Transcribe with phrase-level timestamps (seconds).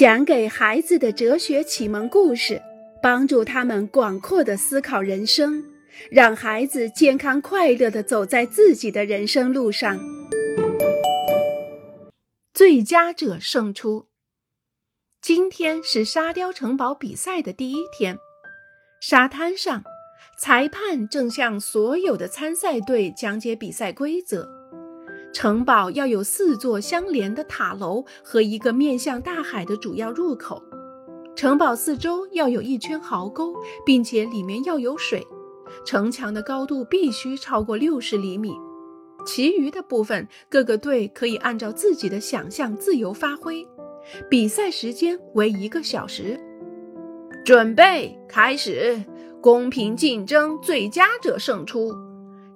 [0.00, 2.62] 讲给孩子的哲学启蒙故事，
[3.02, 5.62] 帮助他们广阔的思考人生，
[6.10, 10.00] 让孩子健康快乐的走在自己的人生路上。
[12.54, 14.06] 最佳者胜出。
[15.20, 18.16] 今天是沙雕城堡比赛的第一天，
[19.02, 19.84] 沙滩上，
[20.38, 24.59] 裁判正向所有的参赛队讲解比赛规则。
[25.32, 30.62] 城堡要有四座相连的塔楼和一个面向大海的主要入口。
[31.36, 33.54] 城堡四周要有一圈壕沟，
[33.86, 35.26] 并且里面要有水。
[35.86, 38.52] 城墙的高度必须超过六十厘米。
[39.24, 43.66] 其余的部分，各个队可以按照自己的想象自由发挥。
[44.28, 46.40] 比赛时间为一个小时。
[47.44, 49.02] 准备开始，
[49.40, 51.94] 公平竞争，最佳者胜出。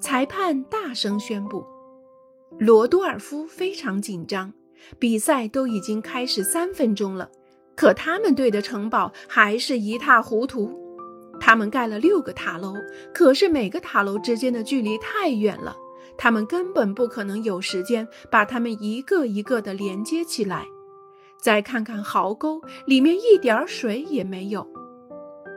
[0.00, 1.64] 裁判大声宣布。
[2.58, 4.52] 罗多尔夫非常紧张，
[4.98, 7.28] 比赛都已经开始三分钟了，
[7.74, 10.80] 可他们队的城堡还是一塌糊涂。
[11.40, 12.74] 他们盖了六个塔楼，
[13.12, 15.76] 可是每个塔楼之间的距离太远了，
[16.16, 20.64] 他们根本不可能有时间把它们一个一个的连接起来。
[21.42, 24.66] 再看看壕沟，里面一点水也没有。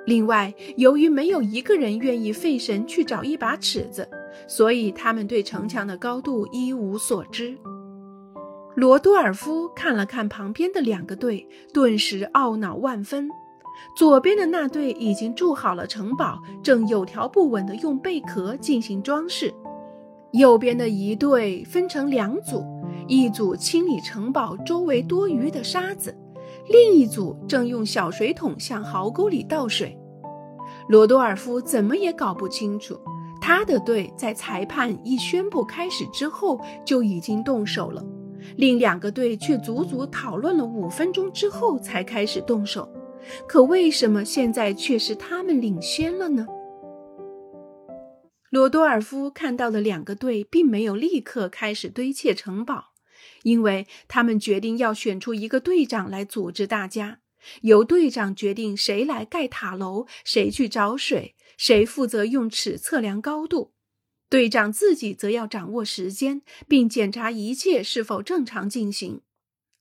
[0.07, 4.09] 另外，由于没有一个人愿意费神去找一把尺子。
[4.45, 7.57] 所以他们对城墙的高度一无所知。
[8.75, 13.27] 罗多尔夫看了看旁边的两个队，顿时懊恼万分。
[13.95, 19.49] 左边的那队已经筑好了城堡，正有条不紊地用贝壳进行装饰；
[20.33, 22.63] 右边的一队分成两组，
[23.07, 26.15] 一组清理城堡周围多余的沙子，
[26.69, 29.97] 另一组正用小水桶向壕沟里倒水。
[30.89, 32.99] 罗多尔夫怎么也搞不清楚。
[33.47, 38.05] 他的队在裁判一宣布开始之后就已经动手了，
[38.57, 42.91] 另两个队却足足讨论了五分钟之后才开始动手。
[43.47, 46.45] 可为什么现在却是他们领先了呢？
[48.49, 52.87] 罗多尔夫看到的两个队并没有立刻开始堆砌城堡，
[53.43, 57.19] 因为他们决定要选出一个队长来组织大家，
[57.61, 61.35] 由队长决定谁来盖塔楼，谁去找水。
[61.57, 63.73] 谁负责用尺测量高度？
[64.29, 69.21] 队长自己则要掌握时间，并检查一切是否正常进行。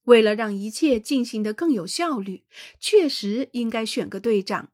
[0.05, 2.45] 为了让一切进行得更有效率，
[2.79, 4.71] 确实应该选个队长。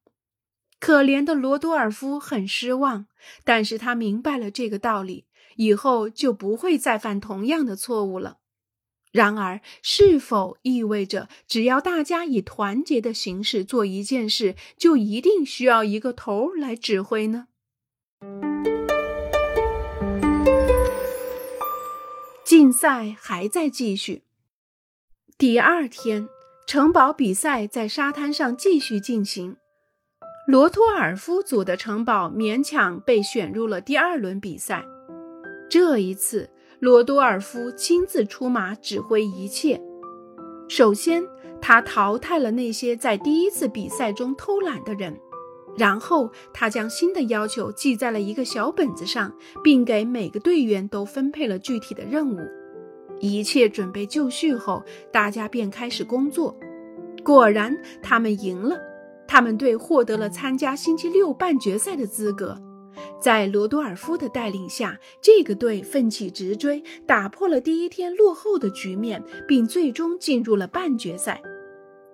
[0.79, 3.07] 可怜的罗多尔夫很失望，
[3.43, 5.25] 但是他明白了这个道理，
[5.57, 8.41] 以后就不会再犯同样的错误了。
[9.13, 17.49] 然而，是否意味着只要大家以团结的形式做一件事，就一定需要一个头来指挥呢？
[22.43, 24.23] 竞赛还在继续。
[25.37, 26.27] 第二天，
[26.67, 29.59] 城堡比赛在沙滩上继续进行。
[30.47, 34.83] 罗托尔夫组的城堡勉强被选入了第二轮比赛。
[35.69, 36.49] 这一次。
[36.83, 39.81] 罗多尔夫亲自出马指挥一切。
[40.69, 41.23] 首先，
[41.61, 45.17] 他淘汰了那些在第一次比赛中偷懒的人，
[45.79, 49.33] 然后他将新的要求记在了一个小本子上，
[49.63, 52.41] 并给每个队员都分配了具体的任务。
[53.21, 54.83] 一切准备就绪后，
[55.13, 56.53] 大家便开始工作。
[57.23, 58.77] 果然，他们赢了，
[59.29, 62.61] 他们队获得了参加星期六半决赛的资格。
[63.21, 71.41] 在罗多尔夫的带领下，这个队奋起直追，打破了第一天落后的局面，并最终进入了半决赛。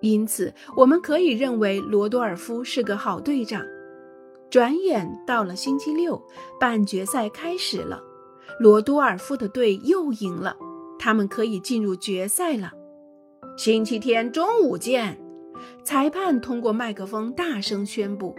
[0.01, 3.63] 因此，我们可以认为罗多尔夫是个好队长。
[4.49, 6.21] 转眼到了星期六，
[6.59, 8.01] 半决赛开始了，
[8.59, 10.57] 罗多尔夫的队又赢了，
[10.97, 12.71] 他们可以进入决赛了。
[13.57, 15.19] 星期天中午见！
[15.83, 18.33] 裁判通过麦克风大声宣布。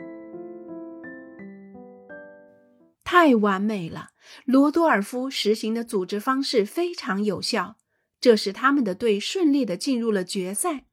[3.13, 4.11] 太完美了！
[4.45, 7.75] 罗多尔夫实行的组织方式非常有效，
[8.21, 10.85] 这使他们的队顺利的进入了决赛。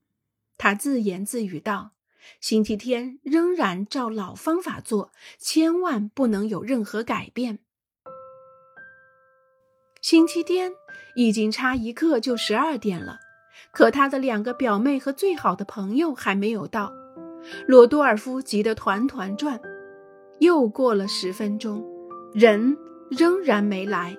[0.57, 1.91] 他自言自语道
[2.41, 7.59] ：“星期天仍然照老方法做，千万不能有任何改变。”
[10.01, 10.71] 星期天
[11.15, 13.19] 已经差一刻就十二点了，
[13.71, 16.91] 可他的两个表妹和最好的朋友还没有到。
[17.67, 19.61] 罗多尔夫急得团团转。
[20.39, 21.85] 又过了十分钟。
[22.33, 22.77] 人
[23.09, 24.15] 仍然没来，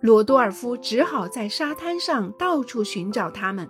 [0.00, 3.68] 罗多尔夫只好在沙滩上到处寻找他们。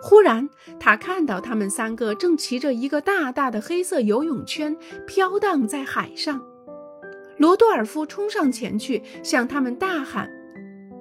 [0.00, 0.48] 忽然，
[0.80, 4.76] 他看到他们三个正骑着一个大大的黑色游泳圈
[5.06, 6.42] 飘荡在海上。
[7.38, 10.28] 罗多尔夫冲上前去，向他们大喊：“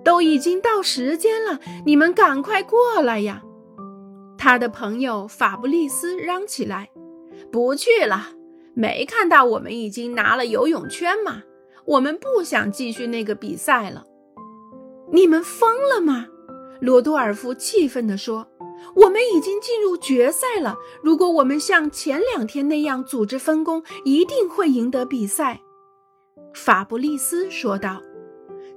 [0.06, 3.41] 都已经到时间了，你们赶快过来呀！”
[4.38, 6.89] 他的朋友法布利斯嚷起来
[7.51, 8.29] ：“不去了！
[8.74, 11.41] 没看到我们已经拿了游泳圈吗？
[11.91, 14.05] 我们不想继续那个比赛了。”
[15.11, 16.27] 你们疯了吗？
[16.79, 18.47] 罗多尔夫气愤地说
[18.95, 20.77] ：“我们已经进入决赛了。
[21.03, 25.59] 如果我们像前两天那样组织分工，一定会赢得比赛。”
[26.55, 28.01] 法布利斯说道：“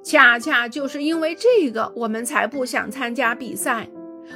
[0.03, 3.89] 恰恰就是因为这个，我们才不想参加比赛。”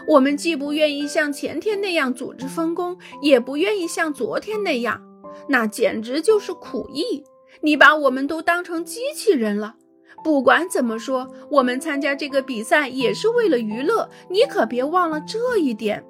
[0.06, 5.02] 我们既不愿意像前天那样组织分工，也不愿意像昨天那样，
[5.48, 7.25] 那简直就是苦役。
[7.62, 9.76] 你把我们都当成机器人了。
[10.25, 16.05] 不管怎么说，我们参加这个比赛也是为了娱乐，你可别忘了这一点。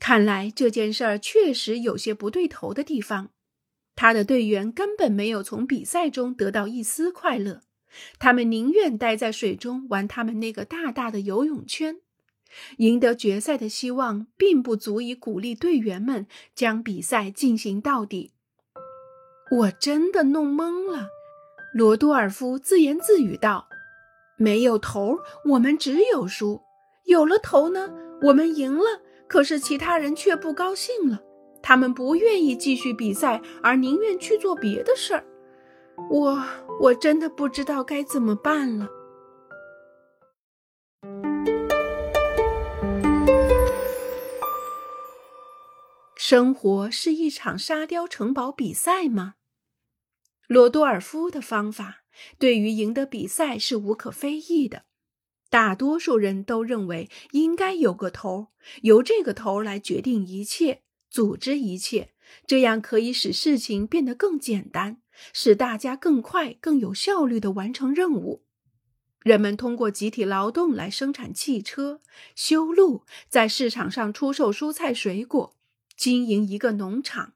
[0.00, 3.30] 看来这件事儿确实有些不对头的地方，
[3.94, 7.60] 他的队员根本没有从比赛中得到一丝快乐。
[8.18, 11.96] 他们宁愿待在水中玩他们那个大大的游泳圈，
[12.78, 18.32] 赢得决赛的希望并不足以鼓励队员们将比赛进行到底。
[19.50, 21.08] 我真的弄懵了，
[21.72, 23.66] 罗多尔夫自言自语道
[24.36, 26.60] ：“没有头，我们只有输；
[27.06, 27.90] 有了头呢，
[28.22, 28.84] 我们赢了。
[29.26, 31.20] 可是其他人却不高兴了，
[31.62, 35.24] 他们不愿意继续比赛，而宁愿去做别的事儿。”
[36.10, 36.42] 我
[36.80, 38.88] 我真的不知道该怎么办了。
[46.14, 49.34] 生活是一场沙雕城堡比赛吗？
[50.48, 52.02] 罗多尔夫的方法
[52.38, 54.86] 对于赢得比赛是无可非议的。
[55.48, 58.48] 大多数人都认为应该有个头，
[58.82, 62.10] 由这个头来决定一切，组织一切，
[62.46, 65.00] 这样可以使事情变得更简单。
[65.32, 68.44] 使大家更快、更有效率地完成任务。
[69.24, 72.00] 人们通过集体劳动来生产汽车、
[72.36, 75.56] 修路，在市场上出售蔬菜水果，
[75.96, 77.34] 经营一个农场。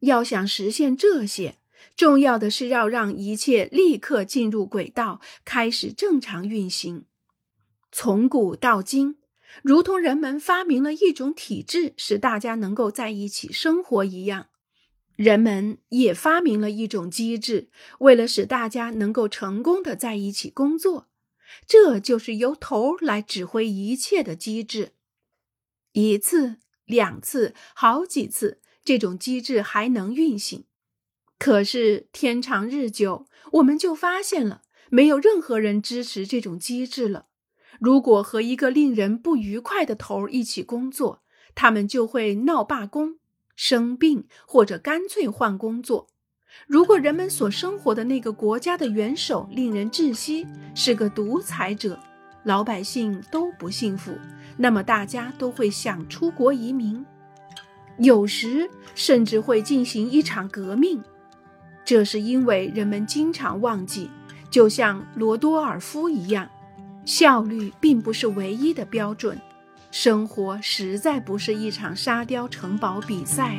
[0.00, 1.58] 要想实现这些，
[1.96, 7.06] 重要的是要让一切立刻进入轨道，开始正常运行。
[7.92, 9.18] 从古到今，
[9.62, 14.48] 如同人们发明了一种体制，使大家能够在一起生活一样。
[15.14, 17.68] 人们也发明了一种机制，
[18.00, 21.08] 为了使大家能够成功的在一起工作，
[21.68, 24.94] 这就是由头来指挥一切的机制。
[25.92, 30.64] 一次、两次、好几次，这种机制还能运行。
[31.38, 37.26] 可是天长日久，我们就发现了，没有任何人支持这种机制了。
[37.80, 41.22] 如果和一个令人不愉快的头一起工作，
[41.54, 43.18] 他们就会闹罢工。
[43.56, 46.08] 生病或者干脆换工作。
[46.66, 50.44] 如果人们所生活的那个国家的元首令人窒息，
[50.74, 52.00] 是个独裁者，
[52.42, 54.12] 老百姓都不幸福，
[54.56, 57.06] 那么大家都会想出国移民，
[57.98, 61.00] 有时甚至会进行一场革命。
[61.84, 64.10] 这是因为人们经常忘记，
[64.50, 66.48] 就像罗多尔夫一样，
[67.04, 69.38] 效率并不是唯一的标准。
[69.90, 73.58] 生活实在不是一场沙雕城堡比赛。